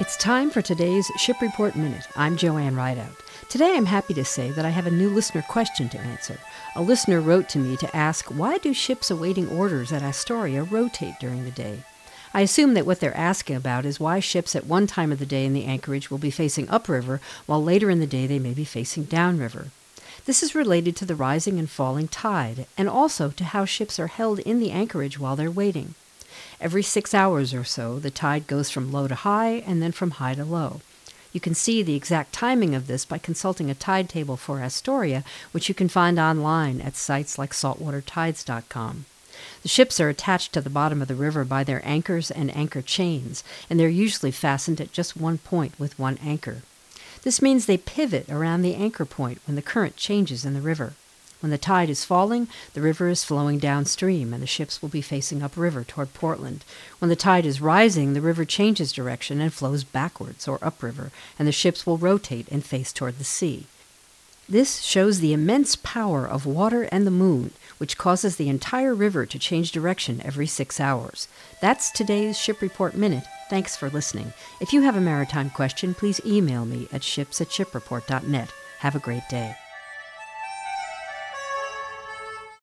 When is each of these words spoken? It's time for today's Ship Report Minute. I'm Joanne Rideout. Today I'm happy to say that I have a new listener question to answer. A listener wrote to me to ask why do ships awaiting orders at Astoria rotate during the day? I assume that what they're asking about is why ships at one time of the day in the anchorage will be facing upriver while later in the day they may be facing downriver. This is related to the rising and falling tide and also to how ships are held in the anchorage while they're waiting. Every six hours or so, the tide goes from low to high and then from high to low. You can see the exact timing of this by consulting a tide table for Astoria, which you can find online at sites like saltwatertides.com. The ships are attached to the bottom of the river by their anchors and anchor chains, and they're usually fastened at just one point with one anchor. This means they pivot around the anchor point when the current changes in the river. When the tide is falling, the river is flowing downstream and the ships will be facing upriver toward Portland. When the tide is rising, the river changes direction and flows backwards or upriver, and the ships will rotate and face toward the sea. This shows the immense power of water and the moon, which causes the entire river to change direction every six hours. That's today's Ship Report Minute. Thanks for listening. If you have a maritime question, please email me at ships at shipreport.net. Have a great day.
It's 0.00 0.16
time 0.16 0.50
for 0.50 0.62
today's 0.62 1.10
Ship 1.16 1.40
Report 1.42 1.74
Minute. 1.74 2.06
I'm 2.14 2.36
Joanne 2.36 2.76
Rideout. 2.76 3.16
Today 3.48 3.74
I'm 3.74 3.86
happy 3.86 4.14
to 4.14 4.24
say 4.24 4.52
that 4.52 4.64
I 4.64 4.68
have 4.68 4.86
a 4.86 4.92
new 4.92 5.10
listener 5.10 5.42
question 5.42 5.88
to 5.88 5.98
answer. 5.98 6.38
A 6.76 6.82
listener 6.82 7.20
wrote 7.20 7.48
to 7.48 7.58
me 7.58 7.76
to 7.78 7.96
ask 7.96 8.26
why 8.26 8.58
do 8.58 8.72
ships 8.72 9.10
awaiting 9.10 9.48
orders 9.48 9.90
at 9.90 10.04
Astoria 10.04 10.62
rotate 10.62 11.14
during 11.18 11.42
the 11.42 11.50
day? 11.50 11.80
I 12.32 12.42
assume 12.42 12.74
that 12.74 12.86
what 12.86 13.00
they're 13.00 13.16
asking 13.16 13.56
about 13.56 13.84
is 13.84 13.98
why 13.98 14.20
ships 14.20 14.54
at 14.54 14.66
one 14.66 14.86
time 14.86 15.10
of 15.10 15.18
the 15.18 15.26
day 15.26 15.44
in 15.44 15.52
the 15.52 15.64
anchorage 15.64 16.12
will 16.12 16.18
be 16.18 16.30
facing 16.30 16.70
upriver 16.70 17.20
while 17.46 17.62
later 17.62 17.90
in 17.90 17.98
the 17.98 18.06
day 18.06 18.28
they 18.28 18.38
may 18.38 18.54
be 18.54 18.64
facing 18.64 19.02
downriver. 19.02 19.72
This 20.26 20.44
is 20.44 20.54
related 20.54 20.94
to 20.94 21.06
the 21.06 21.16
rising 21.16 21.58
and 21.58 21.68
falling 21.68 22.06
tide 22.06 22.66
and 22.76 22.88
also 22.88 23.30
to 23.30 23.42
how 23.42 23.64
ships 23.64 23.98
are 23.98 24.06
held 24.06 24.38
in 24.38 24.60
the 24.60 24.70
anchorage 24.70 25.18
while 25.18 25.34
they're 25.34 25.50
waiting. 25.50 25.96
Every 26.60 26.82
six 26.82 27.14
hours 27.14 27.54
or 27.54 27.62
so, 27.62 27.98
the 27.98 28.10
tide 28.10 28.46
goes 28.48 28.68
from 28.68 28.90
low 28.90 29.06
to 29.06 29.14
high 29.14 29.62
and 29.66 29.80
then 29.80 29.92
from 29.92 30.12
high 30.12 30.34
to 30.34 30.44
low. 30.44 30.80
You 31.32 31.40
can 31.40 31.54
see 31.54 31.82
the 31.82 31.94
exact 31.94 32.32
timing 32.32 32.74
of 32.74 32.86
this 32.86 33.04
by 33.04 33.18
consulting 33.18 33.70
a 33.70 33.74
tide 33.74 34.08
table 34.08 34.36
for 34.36 34.60
Astoria, 34.60 35.22
which 35.52 35.68
you 35.68 35.74
can 35.74 35.88
find 35.88 36.18
online 36.18 36.80
at 36.80 36.96
sites 36.96 37.38
like 37.38 37.52
saltwatertides.com. 37.52 39.04
The 39.62 39.68
ships 39.68 40.00
are 40.00 40.08
attached 40.08 40.52
to 40.54 40.60
the 40.60 40.70
bottom 40.70 41.00
of 41.00 41.06
the 41.06 41.14
river 41.14 41.44
by 41.44 41.62
their 41.62 41.80
anchors 41.86 42.30
and 42.30 42.54
anchor 42.56 42.82
chains, 42.82 43.44
and 43.70 43.78
they're 43.78 43.88
usually 43.88 44.32
fastened 44.32 44.80
at 44.80 44.92
just 44.92 45.16
one 45.16 45.38
point 45.38 45.78
with 45.78 45.98
one 45.98 46.18
anchor. 46.24 46.62
This 47.22 47.40
means 47.40 47.66
they 47.66 47.76
pivot 47.76 48.28
around 48.28 48.62
the 48.62 48.74
anchor 48.74 49.04
point 49.04 49.40
when 49.46 49.54
the 49.54 49.62
current 49.62 49.96
changes 49.96 50.44
in 50.44 50.54
the 50.54 50.60
river. 50.60 50.94
When 51.40 51.50
the 51.50 51.58
tide 51.58 51.88
is 51.88 52.04
falling, 52.04 52.48
the 52.74 52.80
river 52.80 53.08
is 53.08 53.22
flowing 53.22 53.58
downstream 53.58 54.34
and 54.34 54.42
the 54.42 54.46
ships 54.46 54.82
will 54.82 54.88
be 54.88 55.02
facing 55.02 55.42
upriver 55.42 55.84
toward 55.84 56.12
Portland. 56.14 56.64
When 56.98 57.08
the 57.08 57.16
tide 57.16 57.46
is 57.46 57.60
rising, 57.60 58.12
the 58.12 58.20
river 58.20 58.44
changes 58.44 58.92
direction 58.92 59.40
and 59.40 59.52
flows 59.52 59.84
backwards 59.84 60.48
or 60.48 60.58
upriver, 60.60 61.12
and 61.38 61.46
the 61.46 61.52
ships 61.52 61.86
will 61.86 61.96
rotate 61.96 62.48
and 62.50 62.64
face 62.64 62.92
toward 62.92 63.18
the 63.18 63.24
sea. 63.24 63.66
This 64.48 64.80
shows 64.80 65.20
the 65.20 65.34
immense 65.34 65.76
power 65.76 66.26
of 66.26 66.46
water 66.46 66.84
and 66.84 67.06
the 67.06 67.10
moon, 67.10 67.52
which 67.76 67.98
causes 67.98 68.36
the 68.36 68.48
entire 68.48 68.94
river 68.94 69.26
to 69.26 69.38
change 69.38 69.72
direction 69.72 70.22
every 70.24 70.46
six 70.46 70.80
hours. 70.80 71.28
That's 71.60 71.90
today's 71.90 72.38
Ship 72.38 72.60
Report 72.62 72.94
Minute. 72.94 73.24
Thanks 73.50 73.76
for 73.76 73.90
listening. 73.90 74.32
If 74.58 74.72
you 74.72 74.82
have 74.82 74.96
a 74.96 75.02
maritime 75.02 75.50
question, 75.50 75.94
please 75.94 76.20
email 76.24 76.64
me 76.64 76.88
at 76.92 77.04
ships 77.04 77.40
at 77.42 77.48
shipreport.net. 77.48 78.50
Have 78.78 78.96
a 78.96 79.00
great 79.00 79.28
day. 79.28 79.54